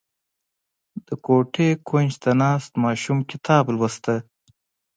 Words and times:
•د 1.07 1.09
کوټې 1.25 1.69
د 1.77 1.79
کونج 1.87 2.11
ته 2.23 2.31
ناست 2.43 2.71
ماشوم 2.83 3.17
کتاب 3.31 3.63
لوسته. 3.75 4.15